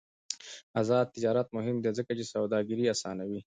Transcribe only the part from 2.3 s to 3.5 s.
سوداګري اسانوي.